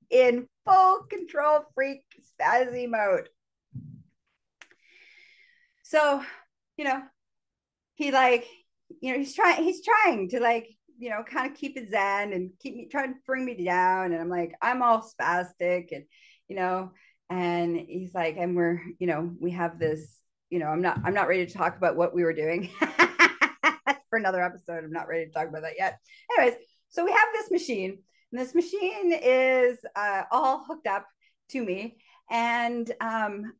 [0.09, 2.03] in full control freak
[2.39, 3.29] spazzy mode.
[5.83, 6.23] So,
[6.77, 7.01] you know,
[7.95, 8.47] he like,
[9.01, 10.67] you know, he's trying, he's trying to like,
[10.97, 14.11] you know, kind of keep it zen and keep me trying to bring me down.
[14.11, 16.05] And I'm like, I'm all spastic and,
[16.47, 16.91] you know,
[17.29, 20.19] and he's like, and we're, you know, we have this,
[20.49, 22.69] you know, I'm not, I'm not ready to talk about what we were doing
[24.09, 24.83] for another episode.
[24.83, 25.99] I'm not ready to talk about that yet.
[26.37, 26.57] Anyways,
[26.89, 27.97] so we have this machine,
[28.31, 31.05] and this machine is uh, all hooked up
[31.49, 31.97] to me,
[32.29, 33.53] and um,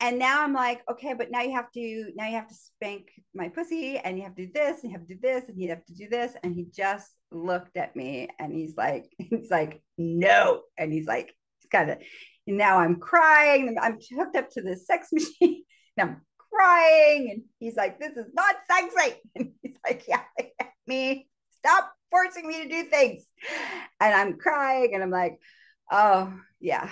[0.00, 3.10] and now I'm like, okay, but now you have to now you have to spank
[3.34, 5.60] my pussy, and you have to do this, and you have to do this, and
[5.60, 9.50] you have to do this, and he just looked at me, and he's like, he's
[9.50, 11.98] like, no, and he's like, he's kind of,
[12.46, 15.64] now I'm crying, I'm hooked up to this sex machine,
[15.96, 20.22] and I'm crying, and he's like, this is not sexy, and he's like, yeah,
[20.86, 23.24] me, stop forcing me to do things,
[24.00, 25.38] and I'm crying, and I'm like,
[25.92, 26.88] oh yeah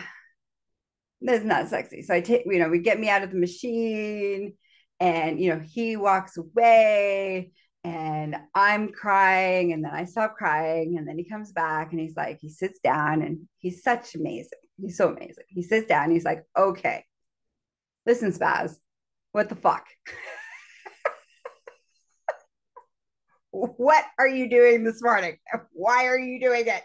[1.21, 2.03] that's not sexy.
[2.03, 4.55] So I take, you know, we get me out of the machine
[5.01, 7.53] and, you know, he walks away
[7.85, 12.17] and I'm crying and then I stop crying and then he comes back and he's
[12.17, 14.59] like, he sits down and he's such amazing.
[14.81, 15.45] He's so amazing.
[15.49, 17.05] He sits down he's like, okay,
[18.07, 18.77] listen, Spaz,
[19.33, 19.87] what the fuck?
[23.51, 25.37] what are you doing this morning?
[25.73, 26.83] Why are you doing it?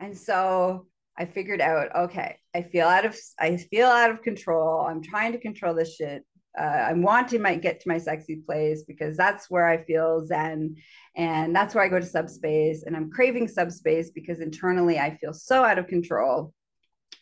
[0.00, 0.86] And so
[1.18, 4.86] I figured out, okay, I feel out of I feel out of control.
[4.86, 6.24] I'm trying to control this shit.
[6.58, 10.76] Uh, I'm wanting to get to my sexy place because that's where I feel zen,
[11.16, 12.82] and that's where I go to subspace.
[12.84, 16.52] And I'm craving subspace because internally I feel so out of control.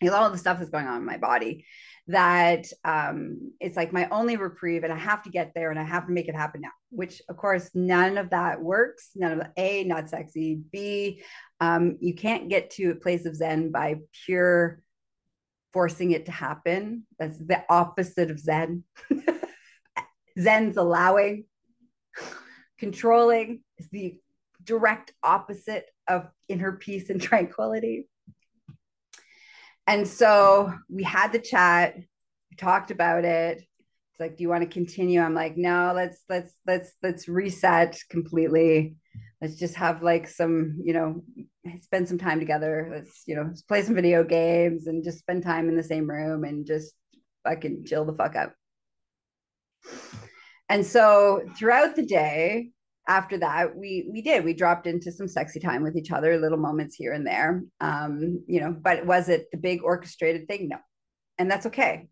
[0.00, 1.64] Because all the stuff that's going on in my body,
[2.08, 5.84] that um, it's like my only reprieve, and I have to get there, and I
[5.84, 6.70] have to make it happen now.
[6.90, 9.10] Which, of course, none of that works.
[9.14, 10.60] None of a not sexy.
[10.72, 11.22] B
[11.60, 14.80] um, you can't get to a place of Zen by pure
[15.72, 17.04] forcing it to happen.
[17.18, 18.84] That's the opposite of Zen.
[20.40, 21.44] Zen's allowing,
[22.78, 24.18] controlling is the
[24.62, 28.08] direct opposite of inner peace and tranquility.
[29.88, 33.58] And so we had the chat, we talked about it.
[33.58, 35.20] It's like, do you want to continue?
[35.20, 38.96] I'm like, no, let's let's let's let's reset completely
[39.40, 41.22] let's just have like some you know
[41.82, 45.68] spend some time together let's you know play some video games and just spend time
[45.68, 46.94] in the same room and just
[47.44, 48.50] fucking chill the fuck out
[50.68, 52.70] and so throughout the day
[53.08, 56.58] after that we we did we dropped into some sexy time with each other little
[56.58, 60.76] moments here and there um you know but was it the big orchestrated thing no
[61.38, 62.08] and that's okay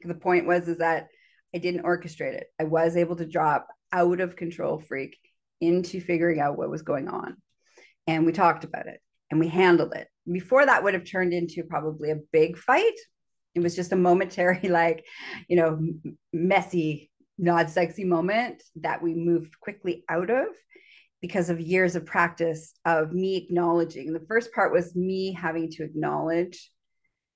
[0.00, 1.06] the point was is that
[1.54, 5.16] i didn't orchestrate it i was able to drop out of control freak
[5.60, 7.36] into figuring out what was going on.
[8.06, 10.08] And we talked about it and we handled it.
[10.30, 12.94] Before that would have turned into probably a big fight.
[13.54, 15.04] It was just a momentary, like,
[15.48, 15.80] you know,
[16.32, 17.07] messy,
[17.38, 20.48] not sexy moment that we moved quickly out of
[21.20, 24.12] because of years of practice of me acknowledging.
[24.12, 26.70] The first part was me having to acknowledge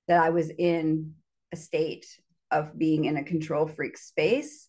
[0.07, 1.13] that I was in
[1.51, 2.05] a state
[2.51, 4.67] of being in a control freak space.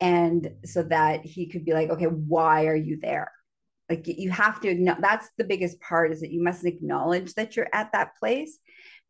[0.00, 3.32] And so that he could be like okay why are you there?
[3.88, 7.68] Like you have to that's the biggest part is that you must acknowledge that you're
[7.72, 8.58] at that place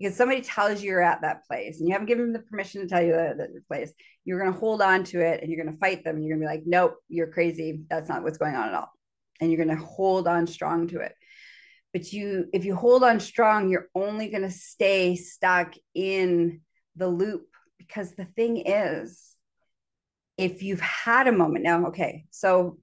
[0.00, 2.80] because somebody tells you you're at that place and you haven't given them the permission
[2.80, 3.92] to tell you that, that place
[4.24, 6.40] you're going to hold on to it and you're going to fight them you're going
[6.40, 7.82] to be like nope you're crazy.
[7.88, 8.90] That's not what's going on at all.
[9.40, 11.14] And you're going to hold on strong to it.
[11.92, 16.60] But you if you hold on strong you're only going to stay stuck in
[16.96, 17.46] the loop
[17.78, 19.30] because the thing is
[20.36, 22.78] if you've had a moment now, okay, so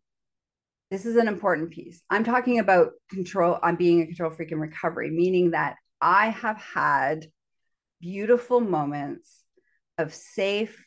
[0.91, 2.01] this is an important piece.
[2.09, 6.57] I'm talking about control, I'm being a control freak in recovery, meaning that I have
[6.57, 7.27] had
[7.99, 9.43] beautiful moments
[9.97, 10.85] of safe,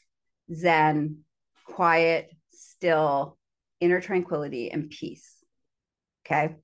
[0.55, 1.25] zen,
[1.65, 3.39] quiet, still,
[3.81, 5.37] inner tranquility and peace.
[6.25, 6.55] Okay.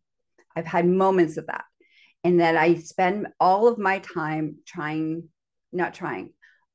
[0.55, 1.65] I've had moments of that.
[2.25, 5.29] And that I spend all of my time trying,
[5.73, 6.33] not trying,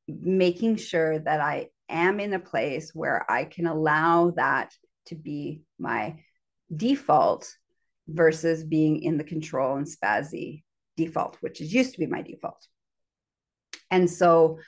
[0.08, 4.74] making sure that I am in a place where I can allow that
[5.08, 6.24] to be my
[6.74, 7.54] default
[8.08, 10.64] versus being in the control and spazzy
[10.98, 12.68] default, which is used to be my default.
[13.90, 14.60] And so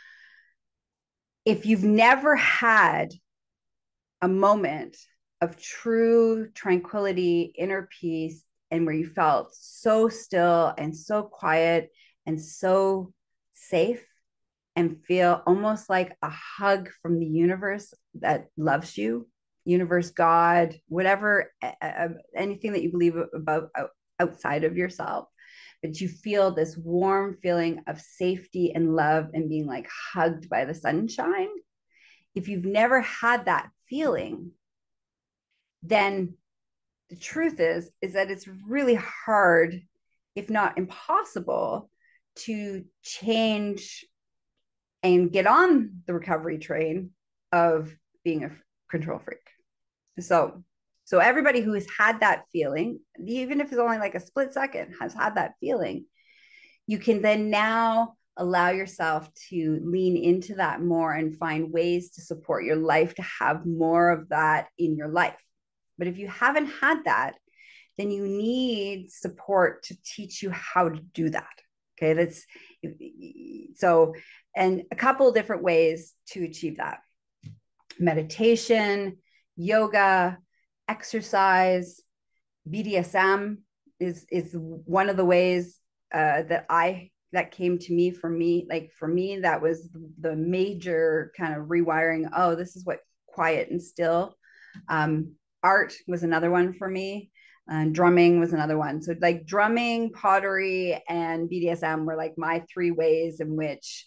[1.46, 3.14] if you've never had
[4.22, 4.98] a moment
[5.42, 11.92] of true tranquility, inner peace, and where you felt so still and so quiet
[12.26, 13.14] and so
[13.54, 14.04] safe
[14.76, 19.28] and feel almost like a hug from the universe that loves you
[19.66, 23.70] universe god whatever uh, anything that you believe about
[24.20, 25.28] outside of yourself
[25.84, 30.66] but you feel this warm feeling of safety and love and being like hugged by
[30.66, 31.50] the sunshine
[32.34, 34.52] if you've never had that feeling
[35.84, 36.34] then
[37.12, 39.80] the truth is is that it's really hard
[40.36, 41.90] if not impossible
[42.36, 44.06] to change
[45.04, 47.12] and get on the recovery train
[47.52, 48.52] of being a
[48.90, 49.46] control freak.
[50.20, 50.64] So
[51.14, 54.96] so everybody who has had that feeling even if it's only like a split second
[55.00, 56.06] has had that feeling
[56.88, 62.22] you can then now allow yourself to lean into that more and find ways to
[62.22, 65.38] support your life to have more of that in your life
[65.98, 67.36] but if you haven't had that,
[67.98, 71.48] then you need support to teach you how to do that.
[71.98, 72.46] Okay, that's
[73.76, 74.16] so,
[74.56, 77.00] and a couple different ways to achieve that
[78.00, 79.18] meditation,
[79.56, 80.40] yoga,
[80.88, 82.02] exercise,
[82.70, 83.58] BDSM
[84.00, 85.80] is is one of the ways
[86.14, 90.36] uh, that I that came to me for me like for me that was the
[90.36, 94.36] major kind of rewiring oh this is what quiet and still.
[94.88, 97.32] Um, art was another one for me
[97.68, 99.02] and drumming was another one.
[99.02, 104.06] So like drumming pottery and bdsm were like my three ways in which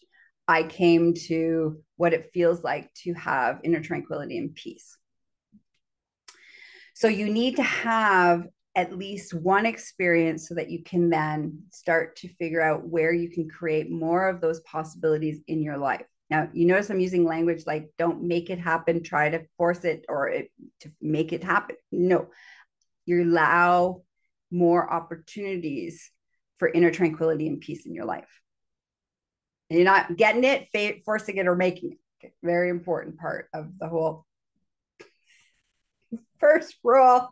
[0.48, 4.96] i came to what it feels like to have inner tranquility and peace
[6.96, 12.16] so you need to have at least one experience so that you can then start
[12.16, 16.48] to figure out where you can create more of those possibilities in your life now,
[16.52, 20.28] you notice I'm using language like don't make it happen, try to force it or
[20.28, 21.76] it, to make it happen.
[21.92, 22.28] No,
[23.04, 24.02] you allow
[24.50, 26.10] more opportunities
[26.58, 28.40] for inner tranquility and peace in your life.
[29.70, 30.68] And you're not getting it,
[31.04, 32.32] forcing it, or making it.
[32.42, 34.25] Very important part of the whole
[36.40, 37.28] first rule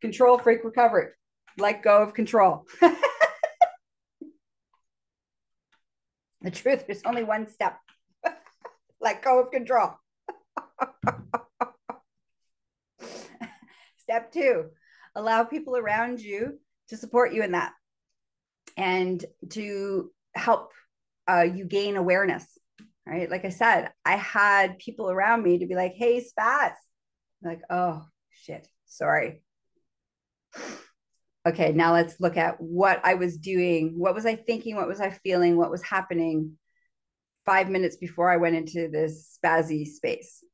[0.00, 1.08] control freak recovery.
[1.58, 2.66] Let go of control.
[6.40, 7.78] the truth, there's only one step
[9.00, 9.92] let go of control.
[13.98, 14.66] Step two,
[15.14, 16.58] allow people around you
[16.88, 17.72] to support you in that
[18.76, 20.72] and to help
[21.28, 22.46] uh, you gain awareness.
[23.06, 23.30] Right.
[23.30, 26.72] Like I said, I had people around me to be like, hey, Spaz.
[27.42, 28.04] Like, oh,
[28.42, 28.66] shit.
[28.86, 29.42] Sorry.
[31.46, 31.72] Okay.
[31.72, 33.94] Now let's look at what I was doing.
[33.98, 34.76] What was I thinking?
[34.76, 35.56] What was I feeling?
[35.56, 36.56] What was happening?
[37.44, 40.44] five minutes before I went into this spazzy space.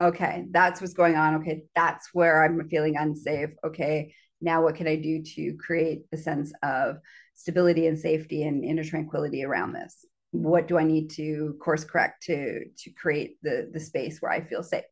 [0.00, 1.36] Okay, that's what's going on.
[1.36, 3.50] Okay, that's where I'm feeling unsafe.
[3.64, 6.96] Okay, now what can I do to create a sense of
[7.34, 10.06] stability and safety and inner tranquility around this?
[10.32, 14.42] What do I need to course correct to to create the the space where I
[14.42, 14.84] feel safe,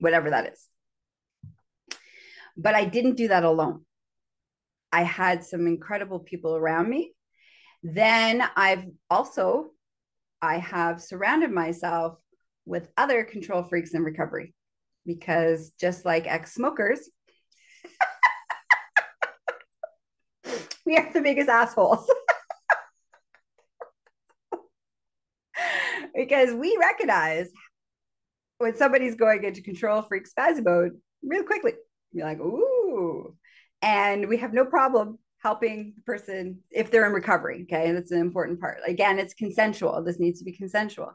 [0.00, 0.68] whatever that is.
[2.56, 3.84] But I didn't do that alone.
[4.92, 7.14] I had some incredible people around me.
[7.82, 9.70] Then I've also
[10.40, 12.18] I have surrounded myself
[12.66, 14.54] with other control freaks in recovery
[15.06, 17.10] because just like ex smokers,
[20.86, 22.08] we are the biggest assholes.
[26.14, 27.48] because we recognize
[28.58, 31.72] when somebody's going into control freak spasm mode real quickly.
[32.14, 33.36] You're like, ooh.
[33.82, 37.64] And we have no problem helping the person if they're in recovery.
[37.64, 37.88] Okay.
[37.88, 38.78] And that's an important part.
[38.86, 40.02] Again, it's consensual.
[40.02, 41.12] This needs to be consensual.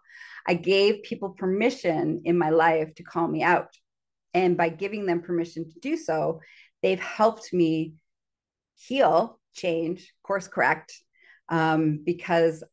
[0.47, 3.75] I gave people permission in my life to call me out.
[4.35, 6.41] And by giving them permission to do so,
[6.83, 7.95] they've helped me
[8.75, 10.93] heal, change, course correct.
[11.49, 12.63] Um, because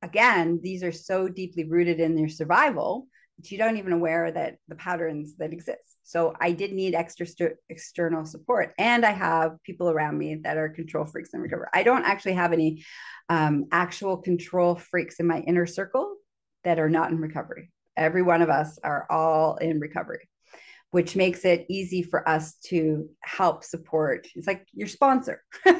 [0.00, 3.06] again, these are so deeply rooted in their survival
[3.44, 5.96] you don't even aware that the patterns that exist.
[6.02, 10.56] So I did need extra st- external support, and I have people around me that
[10.56, 11.68] are control freaks in recovery.
[11.74, 12.84] I don't actually have any
[13.28, 16.16] um, actual control freaks in my inner circle
[16.64, 17.70] that are not in recovery.
[17.96, 20.28] Every one of us are all in recovery,
[20.90, 24.28] which makes it easy for us to help support.
[24.34, 25.42] It's like your sponsor.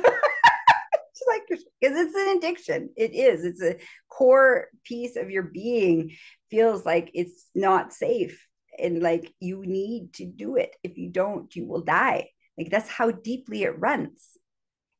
[1.80, 2.90] because it's an addiction.
[2.96, 3.44] It is.
[3.44, 3.76] It's a
[4.08, 6.16] core piece of your being
[6.50, 8.46] feels like it's not safe.
[8.78, 10.76] And like you need to do it.
[10.82, 12.28] If you don't you will die.
[12.58, 14.36] Like that's how deeply it runs.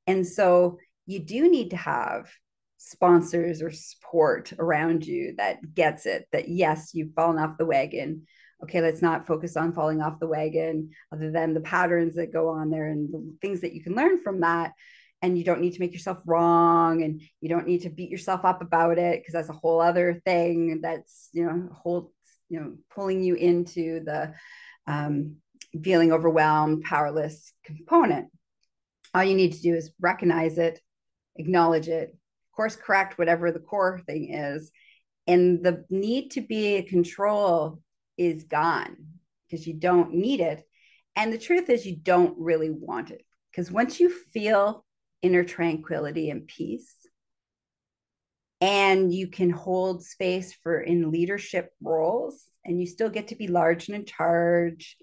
[0.06, 2.30] And so you do need to have
[2.78, 8.26] sponsors or support around you that gets it that yes you've fallen off the wagon.
[8.62, 12.48] Okay let's not focus on falling off the wagon other than the patterns that go
[12.48, 14.72] on there and the things that you can learn from that
[15.26, 18.44] and you don't need to make yourself wrong and you don't need to beat yourself
[18.44, 22.12] up about it because that's a whole other thing that's you know whole
[22.48, 24.32] you know pulling you into the
[24.86, 25.36] um,
[25.82, 28.28] feeling overwhelmed powerless component.
[29.14, 30.80] All you need to do is recognize it
[31.36, 32.16] acknowledge it
[32.56, 34.72] course correct whatever the core thing is
[35.26, 37.80] and the need to be in control
[38.16, 38.96] is gone
[39.44, 40.66] because you don't need it
[41.14, 44.85] and the truth is you don't really want it because once you feel
[45.22, 46.94] inner tranquility and peace.
[48.60, 53.48] And you can hold space for in leadership roles and you still get to be
[53.48, 54.96] large and in charge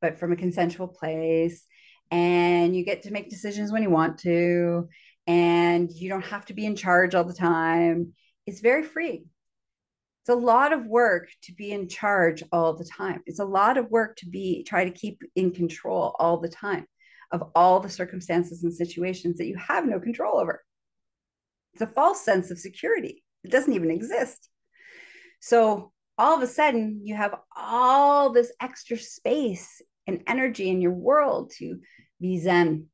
[0.00, 1.66] but from a consensual place.
[2.10, 4.88] And you get to make decisions when you want to
[5.26, 8.14] and you don't have to be in charge all the time.
[8.46, 9.24] It's very free.
[10.22, 13.22] It's a lot of work to be in charge all the time.
[13.26, 16.86] It's a lot of work to be try to keep in control all the time
[17.32, 20.64] of all the circumstances and situations that you have no control over.
[21.72, 23.22] It's a false sense of security.
[23.44, 24.48] It doesn't even exist.
[25.40, 30.92] So all of a sudden, you have all this extra space and energy in your
[30.92, 31.78] world to
[32.20, 32.86] be Zen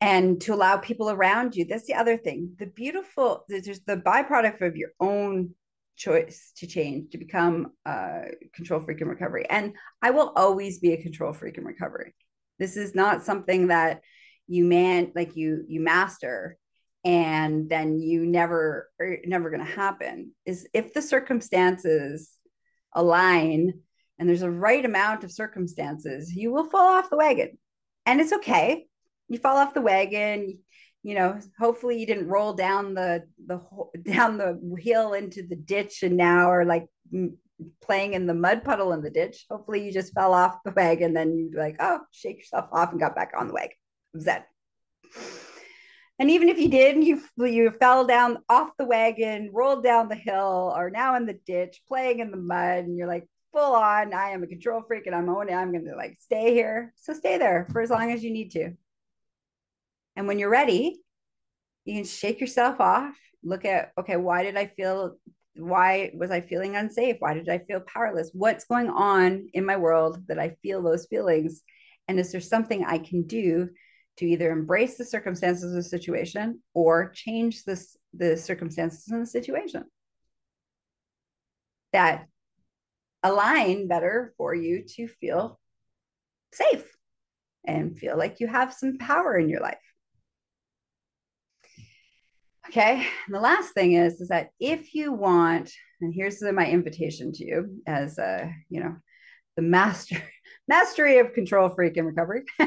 [0.00, 1.64] and to allow people around you.
[1.64, 2.54] That's the other thing.
[2.58, 5.54] The beautiful, there's the byproduct of your own
[5.96, 9.46] choice to change to become a control freak in recovery.
[9.48, 12.14] And I will always be a control freak in recovery.
[12.58, 14.00] This is not something that
[14.46, 16.56] you man like you you master
[17.04, 20.32] and then you never are never going to happen.
[20.44, 22.32] Is if the circumstances
[22.94, 23.74] align
[24.18, 27.58] and there's a right amount of circumstances you will fall off the wagon.
[28.04, 28.86] And it's okay.
[29.28, 30.58] You fall off the wagon
[31.06, 33.60] you know hopefully you didn't roll down the the
[34.02, 36.86] down the hill into the ditch and now are like
[37.82, 39.46] playing in the mud puddle in the ditch.
[39.50, 43.00] Hopefully, you just fell off the wagon, then you like, oh, shake yourself off and
[43.00, 43.76] got back on the wagon.
[44.18, 44.42] Zen.
[46.18, 50.14] And even if you did, you you fell down off the wagon, rolled down the
[50.14, 54.14] hill, are now in the ditch, playing in the mud, and you're like full on.
[54.14, 55.54] I am a control freak, and I'm owning.
[55.54, 56.94] I'm going to like stay here.
[56.96, 58.72] So stay there for as long as you need to.
[60.16, 61.00] And when you're ready,
[61.84, 63.14] you can shake yourself off.
[63.42, 65.18] Look at okay, why did I feel
[65.56, 67.16] why was I feeling unsafe?
[67.18, 68.30] Why did I feel powerless?
[68.32, 71.62] What's going on in my world that I feel those feelings?
[72.08, 73.70] And is there something I can do
[74.18, 79.26] to either embrace the circumstances of the situation or change this the circumstances in the
[79.26, 79.84] situation
[81.92, 82.26] that
[83.22, 85.58] align better for you to feel
[86.52, 86.96] safe
[87.66, 89.78] and feel like you have some power in your life.
[92.68, 93.06] Okay.
[93.26, 97.44] And the last thing is, is that if you want, and here's my invitation to
[97.44, 98.96] you as a, you know,
[99.56, 100.22] the master
[100.68, 102.42] mastery of control freak in recovery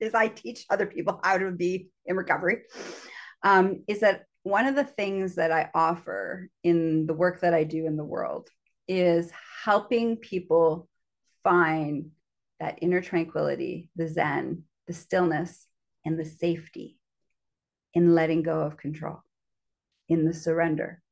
[0.00, 2.62] is I teach other people how to be in recovery.
[3.42, 7.64] Um, is that one of the things that I offer in the work that I
[7.64, 8.48] do in the world
[8.88, 9.30] is
[9.64, 10.88] helping people
[11.44, 12.10] find
[12.58, 15.66] that inner tranquility, the Zen, the stillness,
[16.04, 16.97] and the safety
[17.94, 19.22] in letting go of control,
[20.08, 21.02] in the surrender.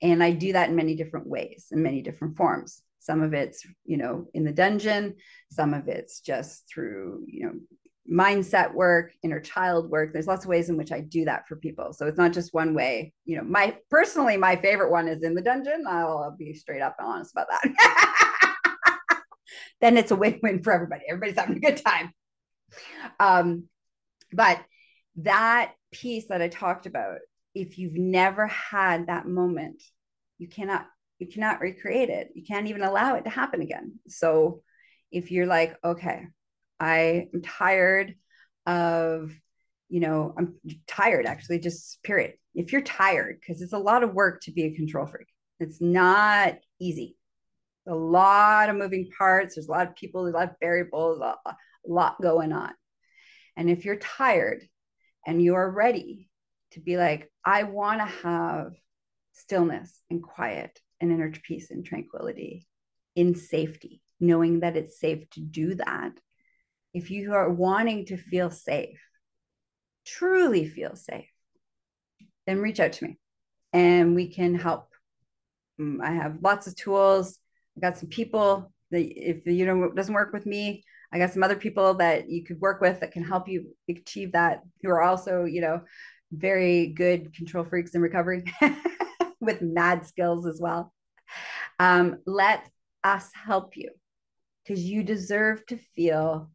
[0.00, 2.82] And I do that in many different ways, in many different forms.
[2.98, 5.16] Some of it's, you know, in the dungeon,
[5.50, 7.52] some of it's just through, you know,
[8.10, 10.12] mindset work, inner child work.
[10.12, 11.92] There's lots of ways in which I do that for people.
[11.92, 13.12] So it's not just one way.
[13.24, 15.84] You know, my personally, my favorite one is in the dungeon.
[15.88, 19.22] I'll, I'll be straight up and honest about that.
[19.80, 21.02] then it's a win-win for everybody.
[21.08, 22.12] Everybody's having a good time.
[23.20, 23.64] Um,
[24.32, 24.60] but
[25.16, 27.18] that piece that I talked about,
[27.54, 29.82] if you've never had that moment,
[30.38, 30.86] you cannot
[31.18, 32.30] you cannot recreate it.
[32.34, 34.00] You can't even allow it to happen again.
[34.08, 34.62] So
[35.12, 36.26] if you're like, okay,
[36.80, 38.16] I am tired
[38.66, 39.32] of,
[39.88, 40.54] you know, I'm
[40.88, 42.34] tired actually, just period.
[42.56, 45.28] If you're tired, because it's a lot of work to be a control freak,
[45.60, 47.16] it's not easy.
[47.86, 49.54] A lot of moving parts.
[49.54, 51.36] There's a lot of people, a lot of variables, a
[51.86, 52.72] lot going on.
[53.56, 54.62] And if you're tired,
[55.26, 56.28] and you're ready
[56.72, 58.72] to be like, I want to have
[59.32, 62.66] stillness and quiet and inner peace and tranquility
[63.14, 66.12] in safety, knowing that it's safe to do that.
[66.94, 69.00] If you are wanting to feel safe,
[70.04, 71.30] truly feel safe,
[72.46, 73.18] then reach out to me
[73.72, 74.88] and we can help.
[75.80, 77.38] Mm, I have lots of tools.
[77.76, 81.42] I got some people that if you know doesn't work with me, I got some
[81.42, 85.02] other people that you could work with that can help you achieve that, who are
[85.02, 85.82] also, you know,
[86.32, 88.44] very good control freaks in recovery
[89.40, 90.92] with mad skills as well.
[91.78, 92.68] Um, let
[93.04, 93.90] us help you
[94.62, 96.50] because you deserve to feel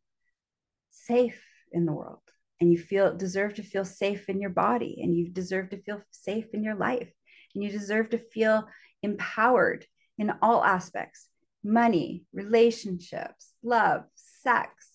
[0.90, 1.42] safe
[1.72, 2.20] in the world
[2.60, 6.02] and you feel deserve to feel safe in your body and you deserve to feel
[6.12, 7.12] safe in your life
[7.54, 8.68] and you deserve to feel
[9.04, 9.86] empowered
[10.18, 11.28] in all aspects
[11.64, 14.04] money relationships love
[14.48, 14.88] sex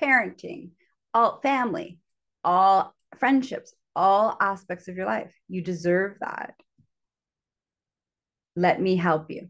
[0.00, 0.70] parenting
[1.12, 1.98] all family
[2.44, 6.54] all friendships all aspects of your life you deserve that
[8.56, 9.48] let me help you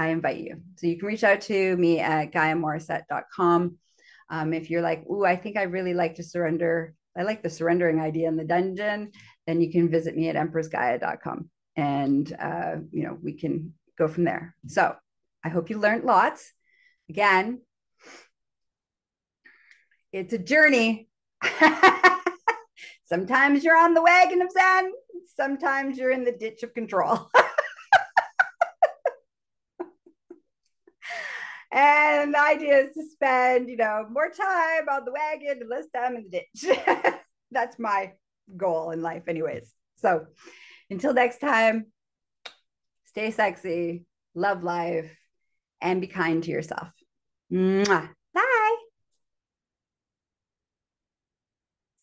[0.00, 0.62] I invite you.
[0.76, 3.76] So you can reach out to me at GaiaMorrissette.com.
[4.30, 6.94] Um, if you're like, ooh, I think I really like to surrender.
[7.14, 9.10] I like the surrendering idea in the dungeon.
[9.46, 14.24] Then you can visit me at empressgaia.com and, uh, you know, we can go from
[14.24, 14.56] there.
[14.68, 14.96] So
[15.44, 16.50] I hope you learned lots.
[17.10, 17.60] Again,
[20.12, 21.08] it's a journey.
[23.04, 24.92] sometimes you're on the wagon of Zen,
[25.36, 27.30] sometimes you're in the ditch of control.
[31.72, 35.86] And the idea is to spend, you know, more time on the wagon and less
[35.94, 36.76] time in the ditch.
[37.52, 38.12] That's my
[38.56, 39.72] goal in life, anyways.
[39.98, 40.26] So
[40.90, 41.86] until next time,
[43.06, 44.04] stay sexy,
[44.34, 45.16] love life,
[45.80, 46.88] and be kind to yourself.
[47.52, 48.08] Mwah.
[48.34, 48.76] Bye.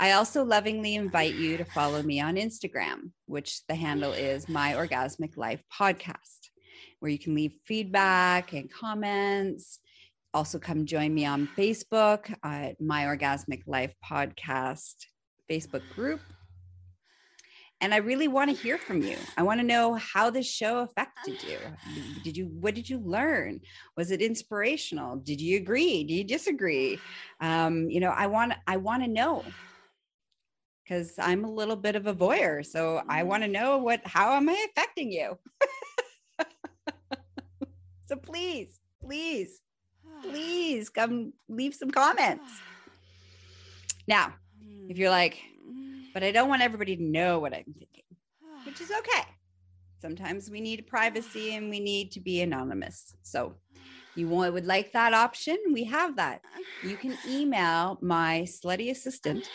[0.00, 4.72] I also lovingly invite you to follow me on Instagram, which the handle is My
[4.72, 6.48] Orgasmic Life Podcast,
[7.00, 9.78] where you can leave feedback and comments.
[10.32, 14.94] Also, come join me on Facebook at My Orgasmic Life Podcast
[15.50, 16.22] Facebook group.
[17.82, 19.18] And I really want to hear from you.
[19.36, 21.58] I want to know how this show affected you.
[22.24, 23.60] Did you, what did you learn?
[23.98, 25.16] Was it inspirational?
[25.16, 26.04] Did you agree?
[26.04, 26.98] Do you disagree?
[27.42, 29.44] Um, you know, I want, I want to know
[30.90, 32.66] because I'm a little bit of a voyeur.
[32.66, 33.26] So I mm.
[33.26, 35.38] want to know what, how am I affecting you?
[38.08, 39.60] so please, please,
[40.22, 42.52] please come leave some comments.
[44.08, 44.34] Now,
[44.88, 46.00] if you're like, hmm.
[46.12, 48.02] but I don't want everybody to know what I'm thinking,
[48.64, 49.22] which is okay.
[50.02, 53.14] Sometimes we need privacy and we need to be anonymous.
[53.22, 53.54] So
[54.16, 55.58] you would like that option?
[55.72, 56.40] We have that.
[56.82, 59.48] You can email my slutty assistant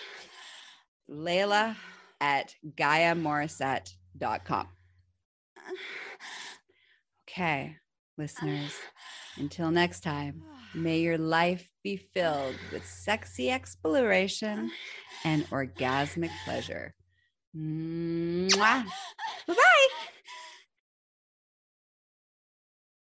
[1.10, 1.76] Layla
[2.20, 4.68] at GaiaMorrissette.com.
[7.28, 7.76] Okay,
[8.18, 8.74] listeners,
[9.38, 10.44] until next time,
[10.74, 14.72] may your life be filled with sexy exploration
[15.24, 16.94] and orgasmic pleasure.
[19.48, 20.12] Bye bye.